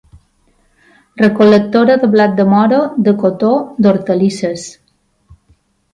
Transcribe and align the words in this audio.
Recol·lectora 1.21 1.99
de 2.03 2.09
blat 2.15 2.35
de 2.41 2.47
moro, 2.55 2.79
de 3.09 3.13
cotó, 3.25 3.55
d'hortalisses. 3.85 4.65